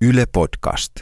[0.00, 0.92] Yle Podcast.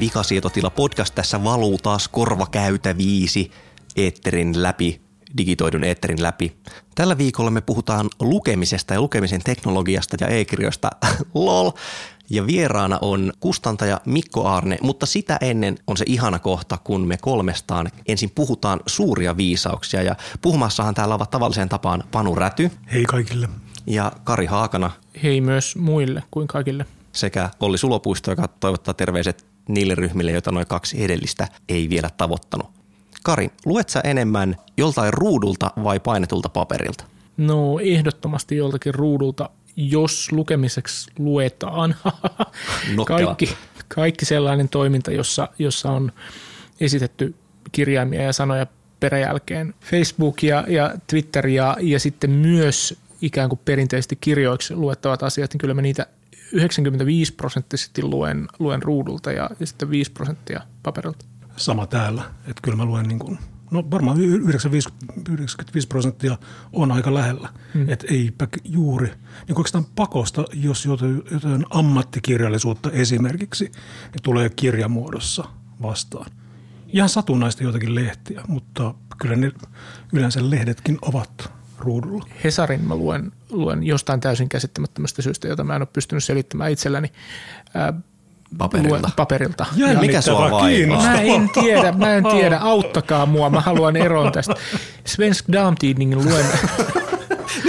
[0.00, 3.50] Vikasietotila podcast tässä valuu taas korvakäytäviisi
[3.96, 5.00] eetterin läpi,
[5.36, 6.56] digitoidun eetterin läpi.
[6.94, 10.90] Tällä viikolla me puhutaan lukemisesta ja lukemisen teknologiasta ja e-kirjoista.
[11.34, 11.70] LOL.
[12.30, 17.16] Ja vieraana on kustantaja Mikko Aarne, mutta sitä ennen on se ihana kohta, kun me
[17.20, 20.02] kolmestaan ensin puhutaan suuria viisauksia.
[20.02, 23.48] Ja puhumassahan täällä ovat tavalliseen tapaan Panu Räty Hei kaikille.
[23.86, 24.90] ja Kari Haakana
[25.22, 26.86] Hei myös muille kuin kaikille.
[27.12, 32.66] sekä Olli Sulopuisto, joka toivottaa terveiset niille ryhmille, joita noin kaksi edellistä ei vielä tavoittanut.
[33.22, 37.04] Kari, luet sä enemmän joltain ruudulta vai painetulta paperilta?
[37.36, 41.96] No ehdottomasti joltakin ruudulta, jos lukemiseksi luetaan.
[43.06, 43.56] Kaikki,
[43.88, 46.12] kaikki sellainen toiminta, jossa, jossa on
[46.80, 47.34] esitetty
[47.72, 48.66] kirjaimia ja sanoja
[49.00, 49.74] peräjälkeen.
[49.80, 55.58] Facebook ja, ja Twitter ja, ja sitten myös ikään kuin perinteisesti kirjoiksi luettavat asiat, niin
[55.58, 56.06] kyllä mä niitä
[56.52, 61.24] 95 prosenttisesti luen, luen ruudulta ja, ja sitten 5 prosenttia paperilta.
[61.56, 62.22] Sama täällä.
[62.46, 63.38] Että kyllä mä luen niin kuin,
[63.70, 64.88] no varmaan 95,
[65.30, 66.38] 95 prosenttia
[66.72, 67.48] on aika lähellä.
[67.74, 67.88] Hmm.
[67.88, 75.44] Että eipä juuri, niin oikeastaan pakosta, jos jotain, ammattikirjallisuutta esimerkiksi, niin tulee kirjamuodossa
[75.82, 76.30] vastaan.
[76.86, 79.52] Ihan satunnaista jotakin lehtiä, mutta kyllä ne
[80.12, 82.26] yleensä lehdetkin ovat ruudulla.
[82.44, 87.12] Hesarin mä luen, luen jostain täysin käsittämättömästä syystä, jota mä en ole pystynyt selittämään itselleni.
[87.74, 87.92] Ää,
[88.58, 89.10] Paperilta.
[89.16, 89.66] Paperilta.
[89.76, 91.02] Jännittävää, mikä sua vaivaa?
[91.02, 94.54] Mä en tiedä, mä en tiedä, auttakaa mua, mä haluan eroon tästä.
[95.04, 96.46] Svensk Damtidningen luen,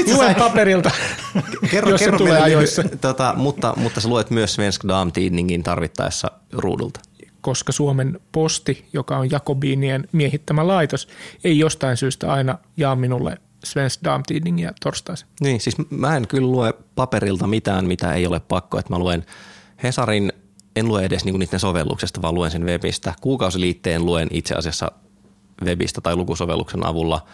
[0.16, 0.92] luen paperilta,
[1.90, 2.84] jos se tulee ajoissa.
[3.02, 7.00] tota, mutta, mutta sä luet myös Svensk Damtidningin tarvittaessa ruudulta.
[7.42, 11.08] Koska Suomen posti, joka on Jakobiinien miehittämä laitos,
[11.44, 15.28] ei jostain syystä aina jaa minulle Svensk Damtidningia torstaisin.
[15.42, 18.80] Niin, siis mä en kyllä lue paperilta mitään, mitä ei ole pakko.
[18.80, 19.26] Että mä luen
[19.84, 20.34] Hesarin,
[20.80, 23.14] en lue edes niinku niiden sovelluksesta, vaan luen sen webistä.
[23.22, 24.92] Kuukausiliitteen luen itse asiassa
[25.66, 27.26] webistä tai lukusovelluksen avulla.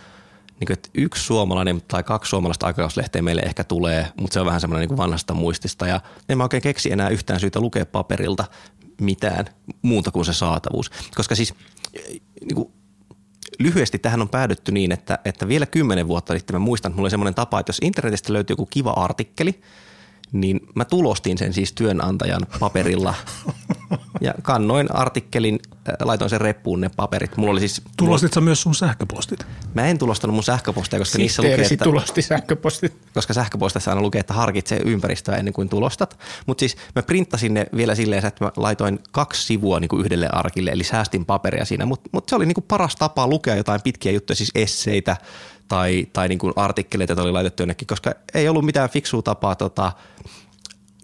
[0.60, 4.62] Niin että yksi suomalainen tai kaksi suomalaista aikakauslehteä meille ehkä tulee, mutta se on vähän
[4.62, 5.88] semmoinen niin vanhasta muistista.
[5.88, 8.46] Ja en mä oikein keksi enää yhtään syytä lukea paperilta
[9.02, 9.46] mitään
[9.82, 10.92] muuta kuin se saatavuus.
[11.16, 11.54] Koska siis
[12.42, 12.72] niin kuin,
[13.60, 17.06] lyhyesti tähän on päädytty niin, että, että vielä kymmenen vuotta sitten mä muistan, että mulla
[17.06, 19.62] oli semmoinen tapa, että jos internetistä löytyy joku kiva artikkeli,
[20.34, 23.14] niin mä tulostin sen siis työnantajan paperilla
[24.22, 27.38] ja kannoin artikkelin, äh, laitoin sen reppuun ne paperit.
[27.38, 29.46] Mulla oli siis, Tulostit sä myös sun sähköpostit?
[29.74, 32.94] mä en tulostanut mun sähköpostia, koska niissä lukee, että, tulosti sähköpostit.
[33.14, 36.20] koska sähköpostissa aina lukee, että harkitse ympäristöä ennen kuin tulostat.
[36.46, 40.30] Mutta siis mä printtasin ne vielä silleen, että mä laitoin kaksi sivua niin kuin yhdelle
[40.32, 41.86] arkille, eli säästin paperia siinä.
[41.86, 45.18] Mutta mut se oli niin kuin paras tapa lukea jotain pitkiä juttuja, siis esseitä
[45.74, 49.56] tai, tai niin kuin artikkeleita, joita oli laitettu jonnekin, koska ei ollut mitään fiksua tapaa
[49.56, 49.92] tota,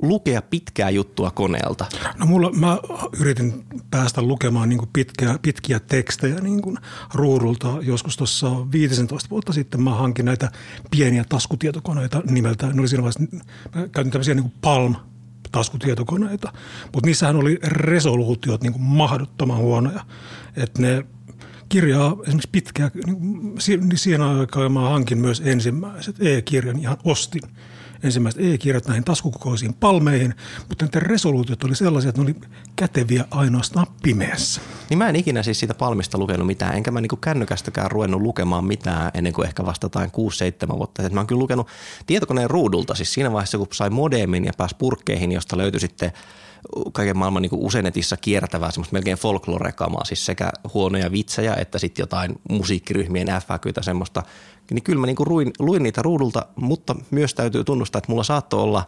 [0.02, 1.86] lukea pitkää juttua koneelta.
[2.18, 2.78] No mulla, mä
[3.20, 6.78] yritin päästä lukemaan niin kuin pitkiä, pitkiä tekstejä niin kuin
[7.14, 7.68] ruudulta.
[7.82, 10.52] Joskus tuossa 15 vuotta sitten mä hankin näitä
[10.92, 12.76] pieniä taskutietokoneita nimeltään.
[12.76, 13.38] Ne oli siinä vaiheessa,
[13.76, 14.96] mä käytin tämmöisiä niin kuin Palm
[15.52, 16.54] taskutietokoneita,
[16.84, 20.06] mutta niissähän oli resoluutiot niin kuin mahdottoman huonoja.
[20.56, 21.06] Että ne
[21.70, 27.42] kirjaa esimerkiksi pitkää, niin si- siihen aikaan mä hankin myös ensimmäiset e-kirjan, ihan ostin
[28.04, 30.34] ensimmäiset e-kirjat näihin taskukokoisiin palmeihin,
[30.70, 32.36] mutta niiden resoluutiot oli sellaisia, että ne oli
[32.76, 34.62] käteviä ainoastaan pimeässä.
[34.90, 38.66] Niin mä en ikinä siis siitä palmista lukenut mitään, enkä mä niinku kännykästäkään ruvennut lukemaan
[38.66, 40.12] mitään ennen kuin ehkä vasta jotain
[40.74, 41.04] 6-7 vuotta.
[41.04, 41.68] Et mä oon kyllä lukenut
[42.06, 46.12] tietokoneen ruudulta, siis siinä vaiheessa kun sai modemin ja pääsi purkkeihin, josta löytyi sitten
[46.94, 52.36] kaiken maailman niin usenetissa kiertävää semmoista melkein folklorekamaa, siis sekä huonoja vitsejä että sitten jotain
[52.50, 54.24] musiikkiryhmien FAQtä semmoista.
[54.72, 58.62] Niin kyllä mä niin luin, luin niitä ruudulta, mutta myös täytyy tunnustaa, että mulla saattoi
[58.62, 58.84] olla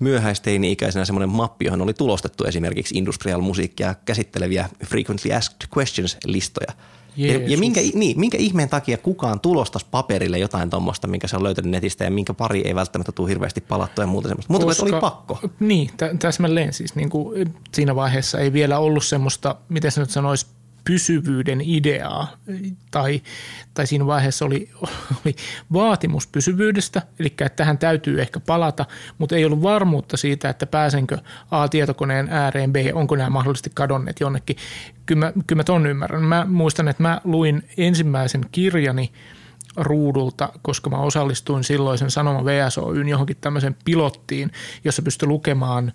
[0.00, 6.72] myöhäisteini-ikäisenä semmoinen mappi, johon oli tulostettu esimerkiksi industrial musiikkia käsitteleviä frequently asked questions listoja.
[7.16, 11.42] Ja, ja minkä, niin, minkä ihmeen takia kukaan tulostaisi paperille jotain tuommoista, minkä se on
[11.42, 14.52] löytänyt netistä ja minkä pari ei välttämättä tule hirveästi palattua ja muuta semmoista.
[14.52, 15.40] Mutta oli pakko.
[15.60, 16.94] Niin, tä- täsmälleen siis.
[16.94, 20.46] Niin kuin siinä vaiheessa ei vielä ollut semmoista, miten se nyt sanoisi,
[20.86, 22.36] pysyvyyden ideaa.
[22.90, 23.22] Tai,
[23.74, 24.70] tai siinä vaiheessa oli,
[25.24, 25.36] oli
[25.72, 28.86] vaatimus pysyvyydestä, eli että tähän täytyy ehkä palata,
[29.18, 31.18] mutta ei ollut varmuutta siitä, että pääsenkö
[31.50, 34.56] A tietokoneen ääreen, B, onko nämä mahdollisesti kadonneet jonnekin.
[35.06, 36.22] Kyllä mä, kyllä mä ton ymmärrän.
[36.22, 39.12] Mä muistan, että mä luin ensimmäisen kirjani
[39.76, 44.50] ruudulta, koska mä osallistuin silloisen Sanoma VSOYn johonkin tämmöiseen pilottiin,
[44.84, 45.92] jossa pystyi lukemaan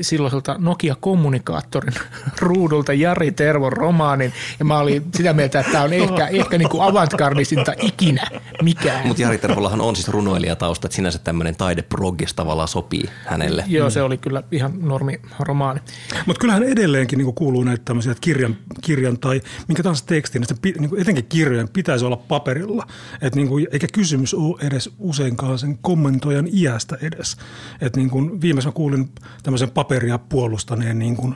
[0.00, 1.94] silloiselta Nokia-kommunikaattorin
[2.40, 6.68] ruudulta Jari Tervon romaanin, ja mä olin sitä mieltä, että tämä on ehkä, ehkä niin
[6.68, 8.26] kuin avantgardisinta ikinä
[8.62, 9.06] mikään.
[9.06, 13.64] Mutta Jari Tervollahan on siis runoilijatausta, että sinänsä tämmöinen taideproggis tavallaan sopii hänelle.
[13.66, 15.80] Joo, se oli kyllä ihan normi romaani.
[16.26, 20.54] Mutta kyllähän edelleenkin niin kuuluu näitä tämmöisiä, että kirjan, kirjan tai minkä tahansa tekstin, että
[20.78, 22.86] niin etenkin kirjojen pitäisi olla paperilla.
[23.22, 27.36] Et niin kuin, eikä kysymys ole edes useinkaan sen kommentoijan iästä edes.
[27.80, 29.08] Et niin kuin viimeis mä kuulin
[29.42, 31.34] tämmöisen paperia puolustaneen niin kuin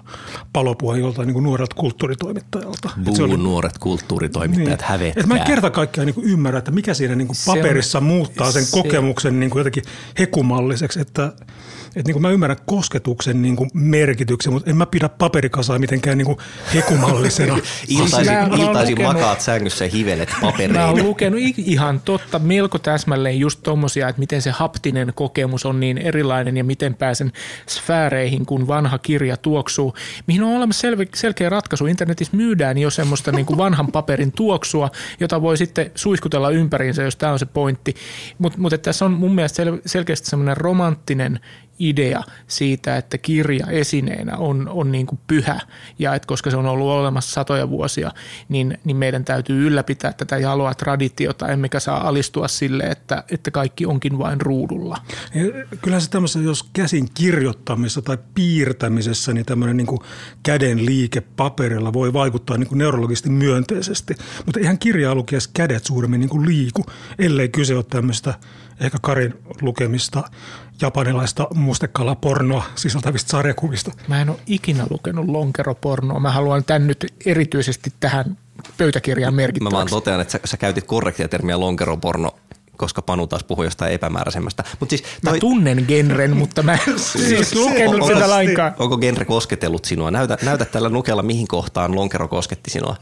[0.52, 2.90] palopuolen joltain niin kuin nuorelta kulttuuritoimittajalta.
[3.04, 5.20] Buu, oli, nuoret kulttuuritoimittajat, niin, hävetkää.
[5.20, 8.52] Et mä en kerta kaikkiaan niin ymmärrä, että mikä siinä niin kuin paperissa on, muuttaa
[8.52, 9.84] sen se, kokemuksen niin kuin jotenkin
[10.18, 11.32] hekumalliseksi, että–
[11.96, 16.18] että niin kuin mä ymmärrän kosketuksen niin kuin merkityksen, mutta en mä pidä paperikasaa mitenkään
[16.18, 16.38] niin kuin
[16.74, 17.58] hekumallisena.
[17.88, 20.72] iltaisin, iltaisin makaat sängyssä ja hivelet paperiin.
[20.72, 25.80] Mä oon lukenut ihan totta melko täsmälleen just tommosia, että miten se haptinen kokemus on
[25.80, 27.32] niin erilainen ja miten pääsen
[27.66, 29.94] sfääreihin, kun vanha kirja tuoksuu.
[30.26, 31.86] Mihin on olemassa sel- selkeä ratkaisu.
[31.86, 34.90] Internetissä myydään jo semmoista niin kuin vanhan paperin tuoksua,
[35.20, 37.94] jota voi sitten suiskutella ympäriinsä, jos tämä on se pointti.
[38.38, 41.40] Mutta mut tässä on mun mielestä sel- selkeästi semmoinen romanttinen
[41.78, 45.60] idea siitä, että kirja esineenä on, on niin kuin pyhä
[45.98, 48.10] ja että koska se on ollut olemassa satoja vuosia,
[48.48, 53.86] niin, niin meidän täytyy ylläpitää tätä jaloa traditiota, emmekä saa alistua sille, että, että kaikki
[53.86, 54.98] onkin vain ruudulla.
[55.82, 60.00] Kyllä se tämmöisessä, jos käsin kirjoittamisessa tai piirtämisessä, niin tämmöinen niin kuin
[60.42, 64.14] käden liike paperilla voi vaikuttaa niin kuin neurologisesti myönteisesti,
[64.46, 66.84] mutta eihän kirjaa lukiessa kädet suuremmin niin kuin liiku,
[67.18, 68.34] ellei kyse ole tämmöistä
[68.80, 70.22] ehkä Karin lukemista
[70.80, 73.92] japanilaista mustekalapornoa sisältävistä sarjakuvista.
[74.08, 76.20] Mä en ole ikinä lukenut lonkeropornoa.
[76.20, 78.38] Mä haluan tämän nyt erityisesti tähän
[78.78, 79.74] pöytäkirjaan merkittäväksi.
[79.74, 82.30] Mä vaan totean, että sä, sä käytit korrektia termiä lonkeroporno
[82.76, 84.64] koska Panu taas puhui jostain epämääräisemmästä.
[84.80, 85.32] Mut siis toi...
[85.32, 88.74] Mä tunnen genren, mutta mä en siis lukenut on, sitä lainkaan.
[88.78, 90.10] Onko genre kosketellut sinua?
[90.10, 92.96] Näytä, näytä tällä nukella, mihin kohtaan lonkero kosketti sinua.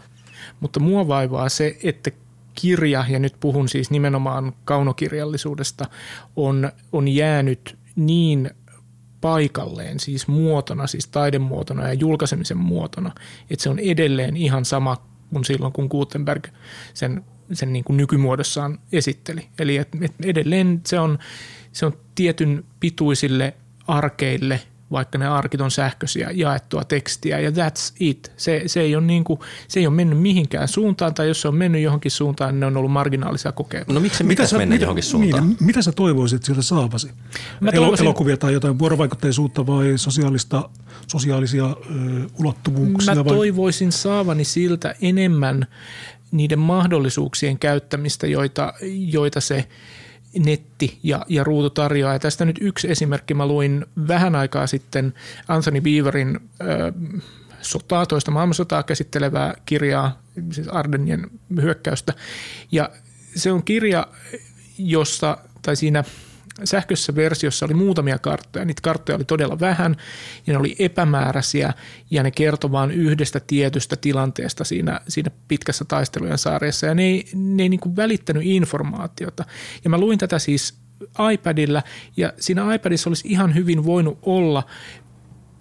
[0.60, 2.10] Mutta mua vaivaa se, että
[2.54, 5.84] kirja, ja nyt puhun siis nimenomaan kaunokirjallisuudesta,
[6.36, 8.50] on, on jäänyt niin
[9.20, 13.12] paikalleen, siis muotona, siis taidemuotona ja julkaisemisen muotona,
[13.50, 14.96] että se on edelleen ihan sama
[15.32, 16.46] kuin silloin, kun Gutenberg
[16.94, 19.48] sen, sen niin kuin nykymuodossaan esitteli.
[19.58, 21.18] Eli et, et edelleen se on,
[21.72, 23.54] se on tietyn pituisille
[23.86, 24.60] arkeille–
[24.94, 28.32] vaikka ne arkit on sähköisiä, jaettua tekstiä ja that's it.
[28.36, 31.48] Se, se, ei ole niin kuin, se ei ole mennyt mihinkään suuntaan tai jos se
[31.48, 33.94] on mennyt johonkin suuntaan, niin ne on ollut marginaalisia kokemuksia.
[33.94, 35.48] No miksi mitä sä, mennä mitä, johonkin suuntaan?
[35.48, 37.10] Niin, mitä sä toivoisit sieltä saavasi?
[37.60, 40.68] Mä toivoisin, Elokuvia tai jotain vuorovaikutteisuutta vai sosiaalista,
[41.06, 41.76] sosiaalisia ö,
[42.38, 43.14] ulottuvuuksia?
[43.14, 43.34] Mä vai?
[43.34, 45.66] toivoisin saavani siltä enemmän
[46.32, 48.72] niiden mahdollisuuksien käyttämistä, joita,
[49.12, 49.64] joita se–
[50.38, 52.12] netti ja, ja ruutu tarjoaa.
[52.12, 53.34] Ja tästä nyt yksi esimerkki.
[53.34, 55.14] Mä luin vähän aikaa sitten
[55.48, 57.22] Anthony Beaverin äh,
[57.60, 61.30] sotaa, toista maailmansotaa käsittelevää kirjaa, siis Ardenien
[61.62, 62.12] hyökkäystä.
[62.72, 62.90] Ja
[63.36, 64.06] se on kirja,
[64.78, 66.04] jossa, tai siinä–
[66.64, 68.64] sähköisessä versiossa oli muutamia karttoja.
[68.64, 69.96] Niitä karttoja oli todella vähän
[70.46, 71.72] ja ne oli epämääräisiä
[72.10, 77.28] ja ne kertoi vain yhdestä tietystä tilanteesta siinä, siinä pitkässä taistelujen sarjassa ja ne ei,
[77.34, 79.44] ne ei niin kuin välittänyt informaatiota.
[79.84, 80.84] Ja mä luin tätä siis
[81.32, 81.82] iPadilla
[82.16, 84.62] ja siinä iPadissa olisi ihan hyvin voinut olla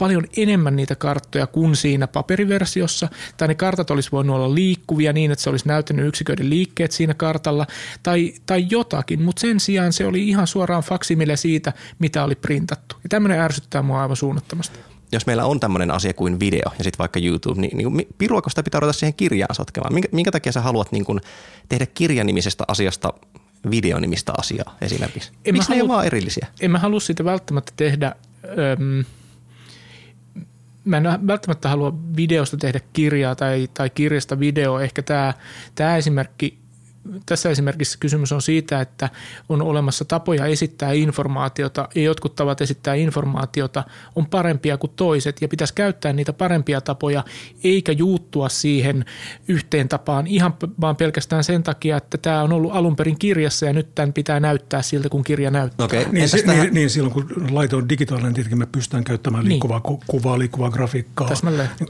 [0.03, 5.31] paljon enemmän niitä karttoja kuin siinä paperiversiossa, tai ne kartat olisi voinut olla liikkuvia niin,
[5.31, 7.67] että se olisi näyttänyt yksiköiden liikkeet siinä kartalla,
[8.03, 12.95] tai, tai jotakin, mutta sen sijaan se oli ihan suoraan faksimille siitä, mitä oli printattu.
[13.03, 14.79] Ja tämmöinen ärsyttää mua aivan suunnattomasti
[15.11, 18.63] jos meillä on tämmöinen asia kuin video ja sitten vaikka YouTube, niin, niin piruako sitä
[18.63, 19.93] pitää ruveta siihen kirjaan sotkemaan?
[19.93, 21.21] Minkä, minkä takia sä haluat niin kun
[21.69, 23.13] tehdä kirjanimisestä asiasta
[23.71, 25.31] videonimistä asiaa esimerkiksi?
[25.45, 26.47] En Miksi ne halu, ei ole vaan erillisiä?
[26.61, 28.15] En mä halua sitä välttämättä tehdä...
[28.79, 29.05] Öm,
[30.85, 34.79] mä en välttämättä halua videosta tehdä kirjaa tai, tai kirjasta video.
[34.79, 35.33] Ehkä tämä,
[35.75, 36.62] tämä esimerkki
[37.25, 39.09] tässä esimerkiksi kysymys on siitä, että
[39.49, 43.83] on olemassa tapoja esittää informaatiota ja jotkut tavat esittää informaatiota
[44.15, 47.23] on parempia kuin toiset ja pitäisi käyttää niitä parempia tapoja
[47.63, 49.05] eikä juuttua siihen
[49.47, 53.73] yhteen tapaan ihan vaan pelkästään sen takia, että tämä on ollut alun perin kirjassa ja
[53.73, 55.85] nyt tämän pitää näyttää siltä, kun kirja näyttää.
[55.85, 56.05] Okay.
[56.11, 56.61] Niin, se, tähän...
[56.61, 59.49] niin, niin silloin kun laite on digitaalinen, tietenkin me pystytään käyttämään niin.
[59.49, 59.99] liikkuvaa niin.
[60.07, 61.29] kuvaa, liikkuvaa grafiikkaa,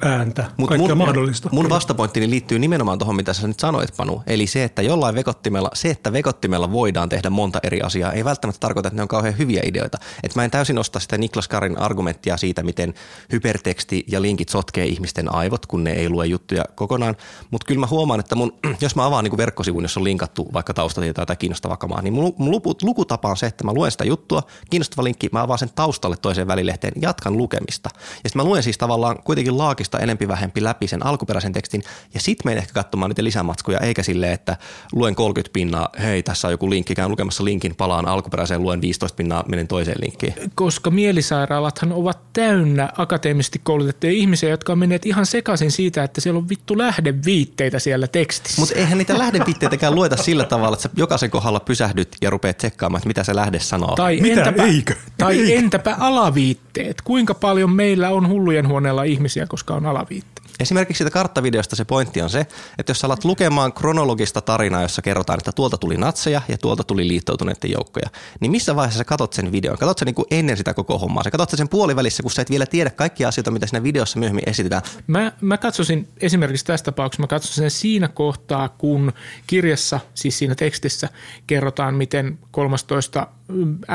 [0.02, 1.50] ääntä, Mut kaikkea mun, mahdollista.
[1.52, 5.16] Mun vastapointtini liittyy nimenomaan tuohon, mitä sä nyt sanoit Panu, eli se, että jollain jollain
[5.16, 9.08] vekottimella, se, että vekottimella voidaan tehdä monta eri asiaa, ei välttämättä tarkoita, että ne on
[9.08, 9.98] kauhean hyviä ideoita.
[10.24, 12.94] Et mä en täysin osta sitä Niklas Karin argumenttia siitä, miten
[13.32, 17.16] hyperteksti ja linkit sotkee ihmisten aivot, kun ne ei lue juttuja kokonaan.
[17.52, 20.74] Mutta kyllä mä huomaan, että mun, jos mä avaan niin verkkosivun, jossa on linkattu vaikka
[20.74, 24.44] taustatietoa tai kiinnostavaa kamaa, niin mun, mun lukutapa on se, että mä luen sitä juttua,
[24.70, 27.90] kiinnostava linkki, mä avaan sen taustalle toiseen välilehteen, jatkan lukemista.
[27.94, 31.84] Ja sitten mä luen siis tavallaan kuitenkin laakista enempi vähempi läpi sen alkuperäisen tekstin
[32.14, 34.58] ja sitten menen ehkä katsomaan niitä lisämatskuja, eikä silleen, että
[34.96, 39.16] luen 30 pinnaa, hei tässä on joku linkki, käyn lukemassa linkin, palaan alkuperäiseen, luen 15
[39.16, 40.34] pinnaa, menen toiseen linkkiin.
[40.56, 46.38] Koska mielisairaalathan ovat täynnä akateemisesti koulutettuja ihmisiä, jotka on menneet ihan sekaisin siitä, että siellä
[46.38, 48.62] on vittu lähdeviitteitä siellä tekstissä.
[48.62, 53.00] Mutta eihän niitä lähdeviitteitäkään lueta sillä tavalla, että sä jokaisen kohdalla pysähdyt ja rupeat tsekkaamaan,
[53.00, 53.96] että mitä se lähde sanoo.
[53.96, 54.96] Tai mitä, entäpä, eikö?
[55.18, 55.60] Tai eikö?
[55.60, 57.02] entäpä alaviitteet?
[57.02, 60.33] Kuinka paljon meillä on hullujen huoneella ihmisiä, koska on alaviitteet?
[60.64, 62.40] Esimerkiksi siitä karttavideosta se pointti on se,
[62.78, 66.84] että jos sä alat lukemaan kronologista tarinaa, jossa kerrotaan, että tuolta tuli natseja ja tuolta
[66.84, 69.78] tuli liittoutuneiden joukkoja, niin missä vaiheessa sä katot sen videon?
[69.78, 71.24] Katot sen niin kuin ennen sitä koko hommaa.
[71.24, 74.50] Sä katot sen puolivälissä, kun sä et vielä tiedä kaikkia asioita, mitä siinä videossa myöhemmin
[74.50, 74.82] esitetään.
[75.08, 79.14] Mä, mä katsosin esimerkiksi tässä tapauksessa, mä katsosin sen siinä kohtaa, kun
[79.48, 81.10] kirjassa, siis siinä tekstissä,
[81.48, 83.28] kerrotaan, miten 13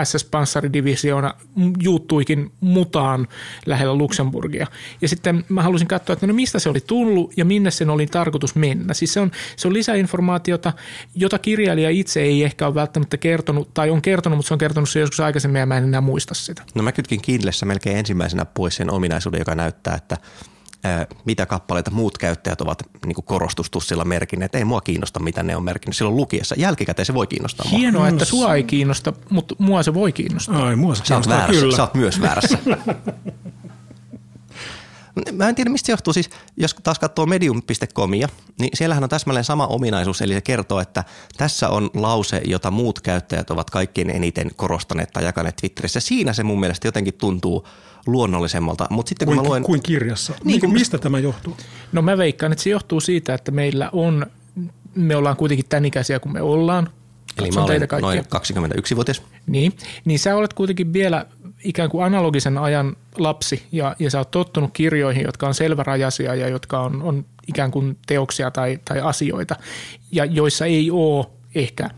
[0.04, 1.34] SS-panssaridivisioona
[1.82, 3.28] juuttuikin mutaan
[3.66, 4.66] lähellä Luxemburgia.
[5.00, 8.06] Ja sitten mä halusin katsoa, että no mistä se oli tullut ja minne sen oli
[8.06, 8.94] tarkoitus mennä.
[8.94, 10.72] Siis se on, se on lisäinformaatiota,
[11.14, 14.88] jota kirjailija itse ei ehkä ole välttämättä kertonut, tai on kertonut, mutta se on kertonut
[14.88, 16.62] se joskus aikaisemmin ja mä en enää muista sitä.
[16.74, 20.16] No mä kytkin Kindlessä melkein ensimmäisenä pois sen ominaisuuden, joka näyttää, että
[21.24, 24.54] mitä kappaleita muut käyttäjät ovat niin korostustussilla merkinneet.
[24.54, 26.54] Ei mua kiinnosta, mitä ne on merkinnyt silloin lukiessa.
[26.58, 27.78] Jälkikäteen se voi kiinnostaa mua.
[27.78, 30.66] Hienoa, että sua ei kiinnosta, mutta mua se voi kiinnostaa.
[30.66, 31.60] Ai, mua se Sä oot väärässä.
[31.60, 31.76] Kyllä.
[31.76, 32.58] Sä oot myös väärässä.
[35.32, 36.12] Mä en tiedä, mistä se johtuu.
[36.12, 38.28] Siis, jos taas katsoo medium.comia,
[38.60, 41.04] niin siellähän on täsmälleen sama ominaisuus, eli se kertoo, että
[41.36, 46.00] tässä on lause, jota muut käyttäjät ovat kaikkein eniten korostaneet tai jakaneet Twitterissä.
[46.00, 47.66] Siinä se mun mielestä jotenkin tuntuu
[48.06, 48.86] luonnollisemmalta.
[48.90, 49.62] Mut sitten kun kuin, mä luen...
[49.62, 50.34] kuin kirjassa.
[50.44, 50.72] Niin, kun...
[50.72, 51.56] Mistä tämä johtuu?
[51.92, 54.26] No mä veikkaan, että se johtuu siitä, että meillä on,
[54.94, 56.90] me ollaan kuitenkin tämän ikäisiä kuin me ollaan.
[57.38, 59.22] Eli mä olen noin 21-vuotias.
[59.48, 59.72] Niin,
[60.04, 61.26] niin sä olet kuitenkin vielä
[61.64, 66.48] ikään kuin analogisen ajan lapsi ja, ja sä oot tottunut kirjoihin, jotka on selvärajaisia ja
[66.48, 69.56] jotka on, on ikään kuin teoksia tai, tai asioita
[70.12, 71.90] ja joissa ei ole ehkä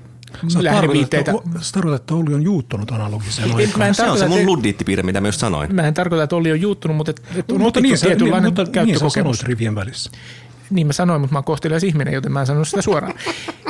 [0.60, 1.32] lähdeviitteitä.
[1.60, 3.94] Sä tarkoitat, että Olli on juuttunut analogiseen aikaan.
[3.94, 5.74] Se on se mun luddiittipiirre, mitä myös sanoin.
[5.74, 8.84] Mä en tarkoita, että Olli on juuttunut, mutta, että on mutta niin, tietynlainen niin, mutta
[8.84, 10.10] niin sä sanoit rivien välissä.
[10.70, 13.14] Niin mä sanoin, mutta mä oon kohtelias ihminen, joten mä en sanonut sitä suoraan.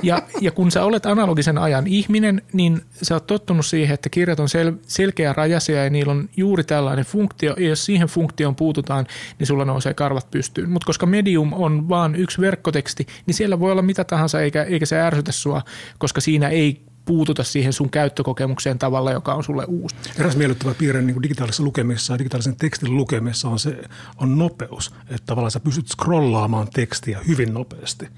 [0.02, 4.40] Ja, ja kun sä olet analogisen ajan ihminen, niin sä oot tottunut siihen, että kirjat
[4.40, 7.54] on sel, selkeä rajasia ja niillä on juuri tällainen funktio.
[7.58, 9.06] Ja jos siihen funktioon puututaan,
[9.38, 10.70] niin sulla nousee karvat pystyyn.
[10.70, 14.86] Mutta koska medium on vaan yksi verkkoteksti, niin siellä voi olla mitä tahansa eikä, eikä
[14.86, 15.62] se ärsytä sua,
[15.98, 19.96] koska siinä ei puututa siihen sun käyttökokemukseen tavalla, joka on sulle uusi.
[20.18, 23.82] Eräs miellyttävä piirre niin digitaalisessa lukemisessa ja digitaalisen tekstin lukemisessa on se
[24.16, 24.94] on nopeus.
[25.00, 28.08] Että tavallaan sä pystyt scrollaamaan tekstiä hyvin nopeasti.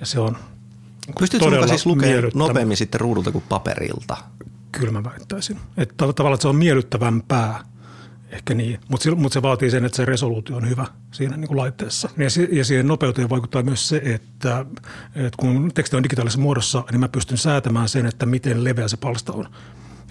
[0.00, 0.36] Ja se on
[1.18, 4.16] Pystytkö muka siis lukemaan nopeammin sitten ruudulta kuin paperilta?
[4.72, 5.58] Kyllä mä väittäisin.
[5.76, 7.60] Että tavallaan että se on miellyttävämpää–
[8.30, 11.58] Ehkä niin, mutta mut se vaatii sen, että se resoluutio on hyvä siinä niin kuin
[11.58, 12.10] laitteessa.
[12.16, 14.66] Ja, ja siihen nopeuteen vaikuttaa myös se, että,
[15.14, 18.96] että kun teksti on digitaalisessa muodossa, niin mä pystyn säätämään sen, että miten leveä se
[18.96, 19.48] palsta on.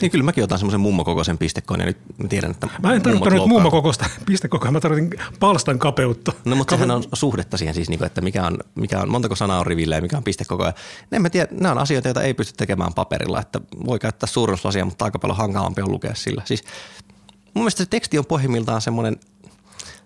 [0.02, 1.98] Niin kyllä mäkin otan semmoisen mummokokoisen pistekoon ja nyt
[2.30, 6.34] tiedän, että Mä en tarkoittanut mummokokoista pistekokoa, mä tarkoitin palstan kapeutta.
[6.46, 9.36] No mutta Kape- sehän on suhdetta siihen siis, niinku, että mikä on, mikä on, montako
[9.36, 10.66] sanaa on rivillä ja mikä on pistekoko.
[10.66, 10.74] Ja
[11.12, 14.86] en mä tiedä, nämä on asioita, joita ei pysty tekemään paperilla, että voi käyttää suurennuslasia,
[14.86, 16.42] mutta aika paljon hankalampi on lukea sillä.
[16.46, 16.64] Siis
[17.54, 19.18] mun mielestä se teksti on pohjimmiltaan semmoinen,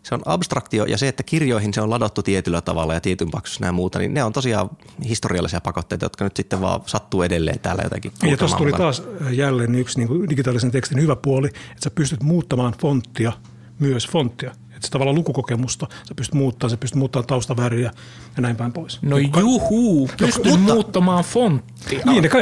[0.04, 3.66] se on abstraktio ja se, että kirjoihin se on ladattu tietyllä tavalla ja tietyn paksussa
[3.66, 4.70] ja muuta, niin ne on tosiaan
[5.10, 8.12] historiallisia pakotteita, jotka nyt sitten vaan sattuu edelleen täällä jotenkin.
[8.24, 12.74] Ja tuossa tuli taas jälleen yksi niin digitaalisen tekstin hyvä puoli, että sä pystyt muuttamaan
[12.82, 13.32] fonttia,
[13.80, 17.92] myös fonttia että se tavallaan lukukokemusta, sä pystyt muuttamaan, sä pystyt muuttamaan taustaväriä
[18.36, 19.00] ja näin päin pois.
[19.02, 22.02] No juhuu, pystyn mutta, muuttamaan fonttia.
[22.06, 22.38] Niin, ka,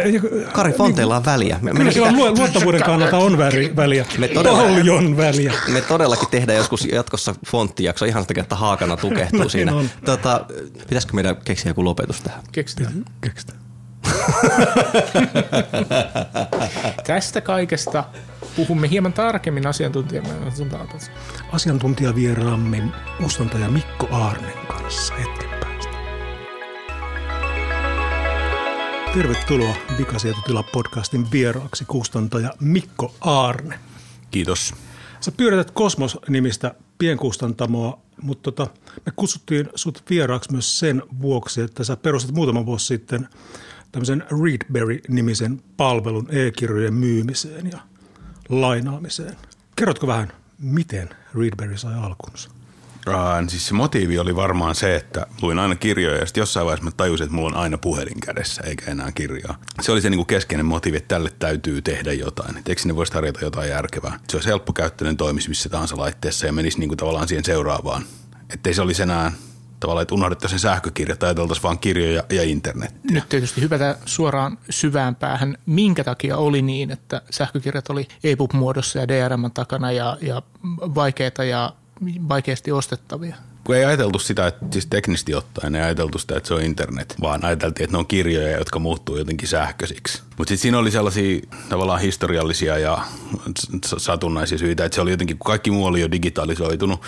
[0.54, 1.60] Kari, fonteilla on väliä.
[1.62, 5.54] Me, kyllä sillä luottavuuden kannalta on väri, väliä, me todella, paljon väliä.
[5.74, 9.74] Me todellakin tehdään joskus jatkossa fonttijakso ihan sitä, että haakana tukehtuu siinä.
[10.06, 10.46] Tota,
[10.80, 12.42] pitäisikö meidän keksiä joku lopetus tähän?
[12.52, 13.06] Keksitään.
[13.22, 13.69] Keksitään.
[17.08, 18.04] Tästä kaikesta
[18.56, 20.30] puhumme hieman tarkemmin asiantuntijamme
[21.52, 22.84] asiantuntijavieraamme
[23.22, 25.90] kustantaja Mikko Aarnen kanssa hetken päästä.
[29.14, 33.80] Tervetuloa Vikasietotila podcastin vieraaksi kustantaja Mikko Aarne.
[34.32, 34.76] Kiitos.
[35.20, 38.68] Sä pyörität Kosmos-nimistä pienkustantamoa, mutta tota,
[39.06, 43.28] me kutsuttiin sut vieraaksi myös sen vuoksi, että sä perustat muutama vuosi sitten
[43.92, 47.80] tämmöisen Readberry-nimisen palvelun e-kirjojen myymiseen ja
[48.50, 49.36] lainaamiseen.
[49.76, 52.50] Kerrotko vähän, miten Readberry sai alkunsa?
[53.08, 56.86] Uh, siis se motiivi oli varmaan se, että luin aina kirjoja ja sitten jossain vaiheessa
[56.86, 59.60] mä tajusin, että mulla on aina puhelin kädessä eikä enää kirjaa.
[59.82, 62.58] Se oli se niin kuin keskeinen motiivi, että tälle täytyy tehdä jotain.
[62.58, 64.20] Et eikö sinne voisi tarjota jotain järkevää?
[64.30, 68.04] Se olisi helppokäyttöinen, toimisi missä tahansa laitteessa ja menisi niin kuin tavallaan siihen seuraavaan.
[68.54, 69.32] Että ei se olisi enää
[69.80, 72.96] tavallaan, että unohdettaisiin sähkökirjat, ajateltaisiin vain kirjoja ja internet.
[73.12, 75.58] Nyt tietysti hypätä suoraan syvään päähän.
[75.66, 80.42] Minkä takia oli niin, että sähkökirjat oli EPUB-muodossa ja DRM takana ja, ja
[80.96, 81.74] vaikeita ja
[82.30, 83.36] vaikeasti ostettavia?
[83.64, 87.16] Kun ei ajateltu sitä, että siis teknisesti ottaen ei ajateltu sitä, että se on internet,
[87.22, 90.22] vaan ajateltiin, että ne on kirjoja, jotka muuttuu jotenkin sähköisiksi.
[90.38, 93.02] Mutta sitten siinä oli sellaisia tavallaan historiallisia ja
[93.98, 97.02] satunnaisia syitä, että se oli jotenkin, kun kaikki muu oli jo digitalisoitunut,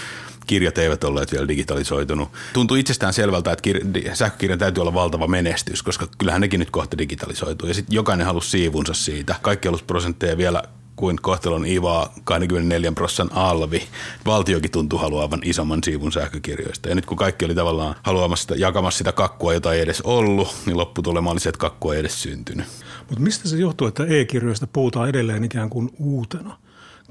[0.48, 2.30] kirjat eivät olleet vielä digitalisoitunut.
[2.54, 6.98] Tuntui itsestään selvältä, että kir- sähkökirjan täytyy olla valtava menestys, koska kyllähän nekin nyt kohta
[6.98, 7.68] digitalisoituu.
[7.68, 9.36] Ja sitten jokainen halusi siivunsa siitä.
[9.42, 10.64] Kaikki halusi prosentteja vielä
[10.96, 13.84] kuin kohtelon IVA 24 prosentin alvi.
[14.26, 16.90] Valtiokin tuntuu haluavan isomman siivun sähkökirjoista.
[16.90, 20.56] Ja nyt kun kaikki oli tavallaan haluamassa sitä, jakamassa sitä kakkua, jota ei edes ollut,
[20.66, 22.66] niin lopputulema oli se, että kakkua ei edes syntynyt.
[23.10, 26.58] Mutta mistä se johtuu, että e-kirjoista puhutaan edelleen ikään kuin uutena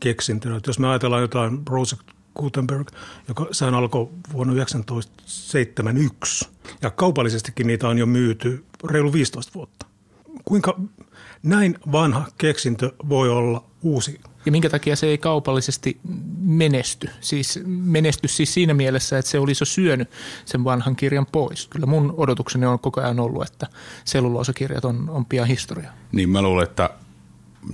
[0.00, 0.56] keksintönä?
[0.56, 2.88] Että jos me ajatellaan jotain Project Gutenberg,
[3.28, 6.48] joka sehän alkoi vuonna 1971.
[6.82, 9.86] Ja kaupallisestikin niitä on jo myyty reilu 15 vuotta.
[10.44, 10.80] Kuinka
[11.42, 14.20] näin vanha keksintö voi olla uusi.
[14.46, 16.00] Ja minkä takia se ei kaupallisesti
[16.38, 17.08] menesty?
[17.20, 20.10] Siis menesty siis siinä mielessä, että se olisi jo syönyt
[20.44, 21.66] sen vanhan kirjan pois.
[21.66, 23.66] Kyllä mun odotukseni on koko ajan ollut, että
[24.04, 25.92] selluloosakirjat on, on pian historia.
[26.12, 26.90] Niin mä luulen, että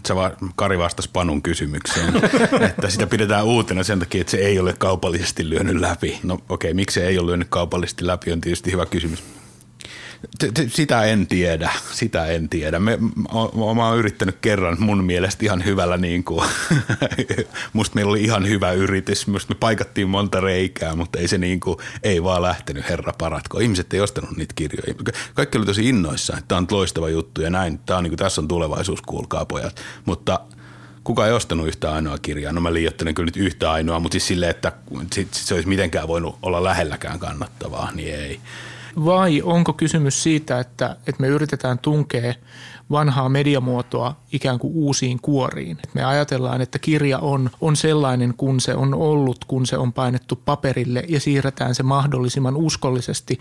[0.09, 2.15] sä va, Kari vastasi Panun kysymykseen,
[2.69, 6.21] että sitä pidetään uutena sen takia, että se ei ole kaupallisesti lyönyt läpi.
[6.23, 9.23] No okei, okay, miksi se ei ole lyönyt kaupallisesti läpi on tietysti hyvä kysymys.
[10.69, 12.79] Sitä en tiedä, sitä en tiedä.
[12.79, 16.49] Me, mä, mä oon yrittänyt kerran mun mielestä ihan hyvällä, niin kuin,
[17.73, 21.61] musta meillä oli ihan hyvä yritys, musta me paikattiin monta reikää, mutta ei se niin
[21.61, 23.59] kuin, ei vaan lähtenyt, herra paratko.
[23.59, 24.95] Ihmiset ei ostanut niitä kirjoja.
[25.35, 28.19] Kaikki oli tosi innoissaan, että tämä on loistava juttu ja näin, tämä on niin kuin,
[28.19, 29.81] tässä on tulevaisuus, kuulkaa pojat.
[30.05, 30.41] Mutta
[31.05, 32.53] kuka ei ostanut yhtä ainoa kirjaa.
[32.53, 34.73] No mä liioittelen kyllä nyt yhtä ainoa, mutta siis silleen, että
[35.33, 38.41] se olisi mitenkään voinut olla lähelläkään kannattavaa, niin ei
[39.05, 42.35] vai onko kysymys siitä, että, että me yritetään tunkea
[42.91, 45.79] vanhaa mediamuotoa ikään kuin uusiin kuoriin.
[45.85, 49.93] Et me ajatellaan, että kirja on, on sellainen kun se on ollut, kun se on
[49.93, 53.39] painettu paperille ja siirretään se mahdollisimman uskollisesti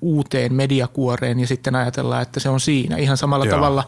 [0.00, 2.96] uuteen mediakuoreen ja sitten ajatellaan, että se on siinä.
[2.96, 3.54] Ihan samalla Joo.
[3.54, 3.84] tavalla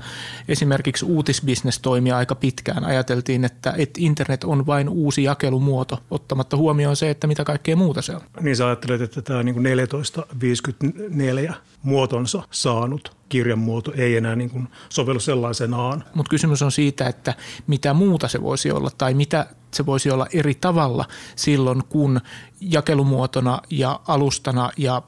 [0.49, 2.85] esimerkiksi uutisbisnes toimii aika pitkään.
[2.85, 8.03] Ajateltiin, että, että internet on vain uusi jakelumuoto, ottamatta huomioon se, että mitä kaikkea muuta
[8.03, 8.21] se on.
[8.41, 15.21] Niin sä ajattelet, että tämä 1454 muotonsa saanut kirjan muoto ei enää niin kuin sovellu
[15.21, 16.05] sellaisenaan.
[16.15, 17.35] Mutta kysymys on siitä, että
[17.67, 21.05] mitä muuta se voisi olla tai mitä se voisi olla eri tavalla
[21.37, 22.21] silloin, kun
[22.61, 25.03] jakelumuotona ja alustana ja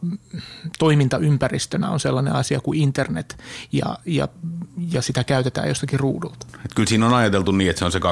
[0.79, 3.39] toimintaympäristönä on sellainen asia kuin internet
[3.73, 4.29] ja, ja,
[4.93, 6.47] ja sitä käytetään jostakin ruudulta.
[6.65, 8.03] Et kyllä siinä on ajateltu niin, että se on se 2,5-300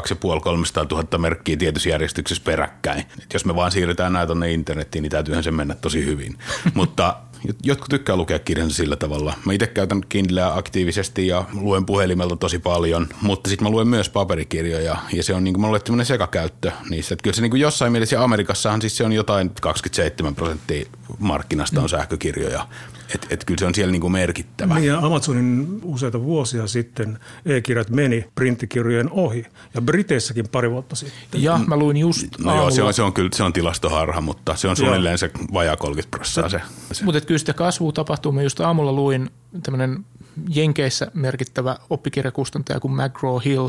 [0.90, 3.00] 000 merkkiä tietyssä järjestyksessä peräkkäin.
[3.22, 6.38] Et jos me vaan siirretään näitä tuonne internettiin, niin täytyyhän se mennä tosi hyvin.
[6.74, 7.16] Mutta
[7.62, 9.34] Jotkut tykkää lukea kirjansa sillä tavalla.
[9.44, 14.08] Mä itse käytän Kindleä aktiivisesti ja luen puhelimelta tosi paljon, mutta sitten mä luen myös
[14.08, 17.14] paperikirjoja ja se on niin kuin mulle tämmöinen sekakäyttö niissä.
[17.14, 20.86] Että kyllä se niin kuin jossain mielessä Amerikassahan siis se on jotain 27 prosenttia
[21.18, 21.88] markkinasta on mm.
[21.88, 22.68] sähkökirjoja.
[23.14, 24.74] Että et kyllä se on siellä niin kuin merkittävä.
[24.74, 31.42] Niin ja Amazonin useita vuosia sitten e-kirjat meni printtikirjojen ohi ja Briteissäkin pari vuotta sitten.
[31.42, 34.56] Ja mä luin just No joo, se on, se on kyllä se on tilastoharha, mutta
[34.56, 36.94] se on suunnilleen se vajaa 30 prosenttia se.
[36.94, 37.04] se.
[37.04, 38.32] Mutta kyllä sitä kasvua tapahtuu.
[38.32, 39.30] Mä just aamulla luin
[39.62, 40.04] tämmöinen
[40.48, 43.68] Jenkeissä merkittävä oppikirjakustantaja kuin McGraw Hill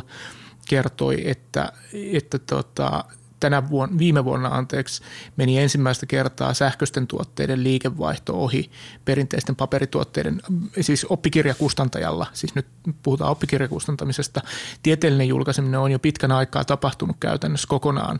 [0.70, 1.72] kertoi, että,
[2.14, 3.06] että tota,
[3.40, 5.04] tänä vuonna, viime vuonna anteeksi,
[5.38, 8.72] meni ensimmäistä kertaa sähköisten tuotteiden liikevaihto ohi
[9.06, 10.42] perinteisten paperituotteiden,
[10.82, 12.68] siis oppikirjakustantajalla, siis nyt
[13.04, 14.42] puhutaan oppikirjakustantamisesta.
[14.84, 18.20] Tieteellinen julkaiseminen on jo pitkän aikaa tapahtunut käytännössä kokonaan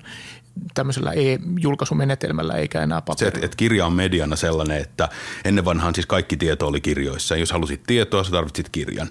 [0.74, 3.32] tämmöisellä e-julkaisumenetelmällä eikä enää paperilla.
[3.32, 5.10] Se, että et kirja on mediana sellainen, että
[5.46, 7.36] ennen vanhaan siis kaikki tieto oli kirjoissa.
[7.36, 9.08] Jos halusit tietoa, sä tarvitsit kirjan.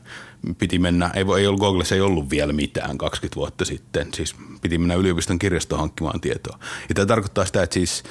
[0.59, 4.09] Piti mennä, ei, ei ollut Googlessa ei ollut vielä mitään 20 vuotta sitten.
[4.15, 6.59] Siis piti mennä yliopiston kirjastoon hankkimaan tietoa.
[6.89, 8.03] Ja tämä tarkoittaa sitä, että siis–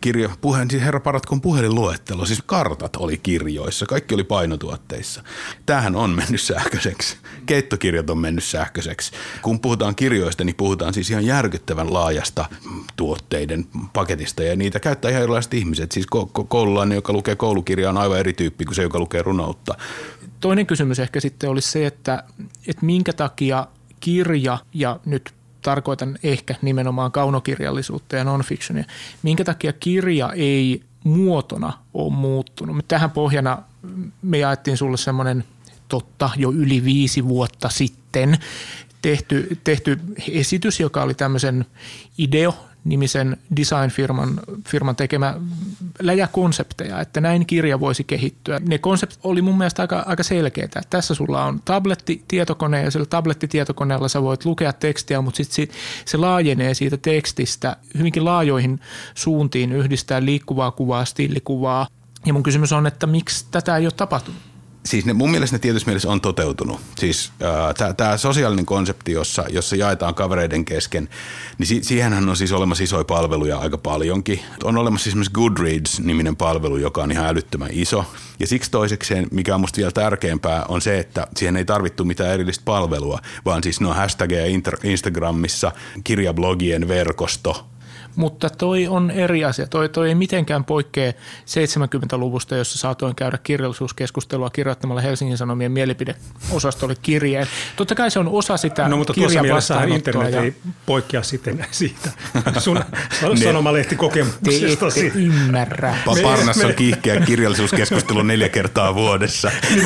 [0.00, 5.22] kirjo, puheen, siis herra paratkon puhelinluettelo, siis kartat oli kirjoissa, kaikki oli painotuotteissa.
[5.66, 7.16] Tämähän on mennyt sähköiseksi.
[7.46, 9.12] Keittokirjat on mennyt sähköiseksi.
[9.42, 12.44] Kun puhutaan kirjoista, niin puhutaan siis ihan järkyttävän laajasta
[12.96, 15.92] tuotteiden paketista ja niitä käyttää ihan erilaiset ihmiset.
[15.92, 16.06] Siis
[16.48, 19.74] koululainen, joka lukee koulukirjaa, on aivan eri tyyppi kuin se, joka lukee runoutta
[20.40, 22.24] toinen kysymys ehkä sitten olisi se, että,
[22.66, 23.66] että minkä takia
[24.00, 28.84] kirja, ja nyt tarkoitan ehkä nimenomaan kaunokirjallisuutta ja nonfictionia,
[29.22, 32.84] minkä takia kirja ei muotona ole muuttunut.
[32.88, 33.62] Tähän pohjana
[34.22, 35.44] me jaettiin sulle semmoinen
[35.88, 38.38] totta jo yli viisi vuotta sitten
[39.02, 41.66] tehty, tehty esitys, joka oli tämmöisen
[42.18, 45.34] ideo nimisen design-firman firman tekemä
[46.00, 48.60] läjä konsepteja, että näin kirja voisi kehittyä.
[48.68, 50.80] Ne konseptit oli mun mielestä aika, aika selkeitä.
[50.90, 55.72] Tässä sulla on tablettitietokone ja sillä tablettitietokoneella sä voit lukea tekstiä, mutta sitten sit
[56.04, 58.80] se laajenee siitä tekstistä hyvinkin laajoihin
[59.14, 61.86] suuntiin, yhdistää liikkuvaa kuvaa, stillikuvaa.
[62.26, 64.49] Ja mun kysymys on, että miksi tätä ei ole tapahtunut?
[64.84, 66.80] Siis ne, mun mielestä ne tietysti mielessä on toteutunut.
[66.98, 71.08] Siis äh, tämä sosiaalinen konsepti, jossa, jossa jaetaan kavereiden kesken,
[71.58, 74.40] niin si, siihenhän on siis olemassa isoja palveluja aika paljonkin.
[74.64, 78.04] On olemassa esimerkiksi Goodreads-niminen palvelu, joka on ihan älyttömän iso.
[78.38, 82.30] Ja siksi toisekseen, mikä on musta vielä tärkeämpää, on se, että siihen ei tarvittu mitään
[82.30, 85.72] erillistä palvelua, vaan siis no hashtageja Instagramissa,
[86.04, 87.66] kirjablogien verkosto,
[88.16, 89.66] mutta toi on eri asia.
[89.66, 97.46] Toi, toi ei mitenkään poikkea 70-luvusta, jossa saatoin käydä kirjallisuuskeskustelua kirjoittamalla Helsingin Sanomien mielipideosastolle kirjeen.
[97.76, 100.42] Totta kai se on osa sitä No mutta tuossa mielessä internet ja...
[100.42, 100.54] ei
[100.86, 102.10] poikkea sitten siitä
[102.58, 102.80] sun
[103.44, 104.90] sanomalehti-kokemuksesta.
[104.94, 105.96] Te ette ymmärrä.
[106.22, 109.50] Parnassa on kiihkeä kirjallisuuskeskustelu neljä kertaa vuodessa.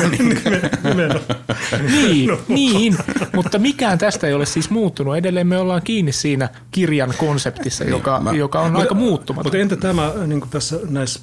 [1.91, 2.97] niin, niin,
[3.33, 5.17] mutta mikään tästä ei ole siis muuttunut.
[5.17, 9.45] Edelleen me ollaan kiinni siinä kirjan konseptissa, joka mä, joka on mutta, aika muuttumaton.
[9.45, 11.19] Mutta entä tämä niin tässä näissä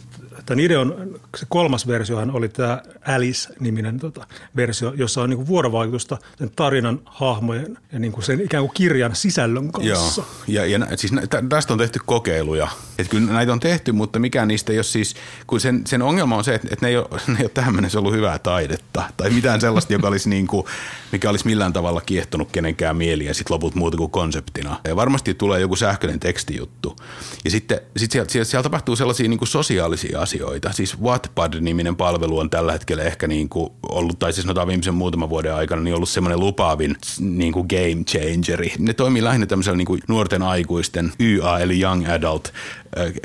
[0.46, 4.26] Tämän ideon se kolmas versiohan oli tämä Alice-niminen tota,
[4.56, 9.16] versio, jossa on niin vuorovaikutusta sen tarinan, hahmojen ja niin kuin sen ikään kuin kirjan
[9.16, 10.22] sisällön kanssa.
[10.46, 11.12] Joo, ja, ja siis
[11.48, 12.68] tästä on tehty kokeiluja.
[12.98, 15.14] Että kyllä näitä on tehty, mutta mikään niistä ei ole siis,
[15.46, 17.74] kun sen, sen ongelma on se, että, että ne, ei ole, ne ei ole tähän
[17.74, 20.66] mennessä ollut hyvää taidetta tai mitään sellaista, joka olisi niin kuin,
[21.12, 24.80] mikä olisi millään tavalla kiehtonut kenenkään mieliä sitten loput muuta kuin konseptina.
[24.84, 26.96] Ja varmasti tulee joku sähköinen tekstijuttu.
[27.44, 30.72] Ja sitten sit siellä, siellä, siellä tapahtuu sellaisia niin kuin sosiaalisia asioita asioita.
[30.72, 35.30] Siis Wattpad-niminen palvelu on tällä hetkellä ehkä niin kuin ollut, tai siis sanotaan viimeisen muutaman
[35.30, 38.72] vuoden aikana, niin ollut semmoinen lupaavin niin kuin game changeri.
[38.78, 42.52] Ne toimii lähinnä tämmöisellä niin kuin nuorten aikuisten YA eli Young Adult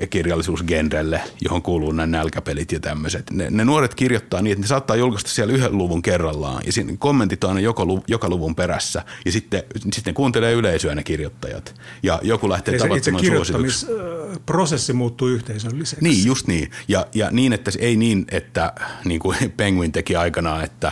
[0.10, 3.32] kirjallisuusgenrelle, johon kuuluu nämä nälkäpelit ja tämmöiset.
[3.32, 6.94] Ne, ne nuoret kirjoittaa niin, että ne saattaa julkaista siellä yhden luvun kerrallaan ja siinä
[7.00, 12.50] kommentit on joko, joka luvun perässä ja sitten, sitten kuuntelee yleisöä ne kirjoittajat ja joku
[12.50, 16.04] lähtee Eli tavattoman itse kirjoittamisprosessi muuttuu yhteisölliseksi.
[16.04, 16.72] Niin, just niin.
[16.88, 18.74] Ja, ja niin, että se ei niin, että
[19.06, 20.92] niin kuin Penguin teki aikanaan, että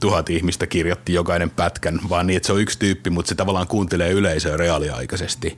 [0.00, 3.66] tuhat ihmistä kirjoitti jokainen pätkän, vaan niin, että se on yksi tyyppi, mutta se tavallaan
[3.66, 5.56] kuuntelee yleisöä reaaliaikaisesti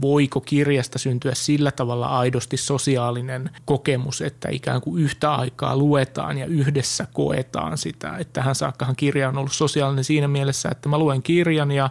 [0.00, 6.46] voiko kirjasta syntyä sillä tavalla aidosti sosiaalinen kokemus, että ikään kuin yhtä aikaa luetaan ja
[6.46, 8.16] yhdessä koetaan sitä.
[8.18, 11.90] Että tähän saakkahan kirja on ollut sosiaalinen siinä mielessä, että mä luen kirjan ja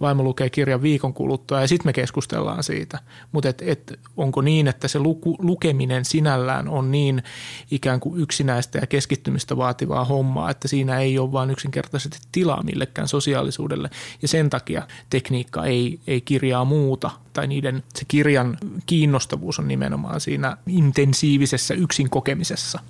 [0.00, 2.98] vaimo lukee kirjan viikon kuluttua ja sitten me keskustellaan siitä.
[3.32, 7.22] Mutta et, et, onko niin, että se luku, lukeminen sinällään on niin
[7.70, 13.08] ikään kuin yksinäistä ja keskittymistä vaativaa hommaa, että siinä ei ole vain yksinkertaisesti tilaa millekään
[13.08, 13.90] sosiaalisuudelle
[14.22, 20.20] ja sen takia tekniikka ei, ei kirjaa muuta tai niiden se kirjan kiinnostavuus on nimenomaan
[20.20, 22.80] siinä intensiivisessä yksin kokemisessa.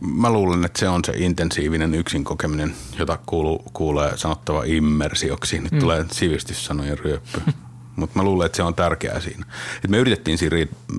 [0.00, 5.58] Mä luulen, että se on se intensiivinen yksin kokeminen, jota kuuluu, kuulee sanottava immersioksi.
[5.58, 5.78] Nyt mm.
[5.78, 7.40] tulee sivistyssanojen ryöppy.
[7.96, 9.46] Mutta mä luulen, että se on tärkeää siinä.
[9.84, 10.56] Et me yritettiin siinä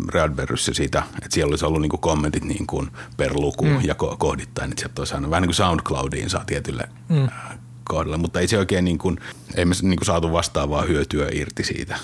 [0.07, 3.81] Radberryssä sitä, että siellä olisi ollut niinku kommentit niin kuin per luku mm.
[3.83, 4.71] ja kohdittain.
[4.71, 7.27] Että sieltä olisi aina vähän niin kuin SoundCloudiin saa tietylle mm
[7.89, 9.19] kohdalla, mutta ei se oikein niin kuin,
[9.55, 11.99] ei me niin kuin saatu vastaavaa hyötyä irti siitä.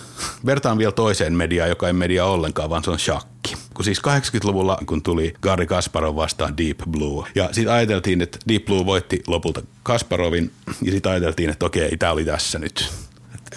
[0.45, 3.56] Vertaan vielä toiseen mediaan, joka ei media ollenkaan, vaan se on shakki.
[3.74, 8.65] Kun siis 80-luvulla, kun tuli Gary Kasparov vastaan Deep Blue, ja sitten ajateltiin, että Deep
[8.65, 12.89] Blue voitti lopulta Kasparovin, ja sitten ajateltiin, että okei, tämä oli tässä nyt